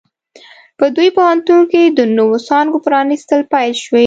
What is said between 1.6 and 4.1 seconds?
کې د نوو څانګو پرانیستل پیل شوي